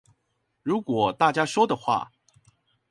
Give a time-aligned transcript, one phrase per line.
[0.63, 2.11] 如果大家說的話